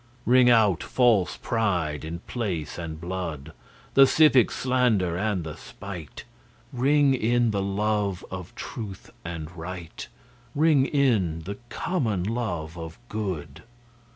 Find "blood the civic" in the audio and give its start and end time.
2.99-4.49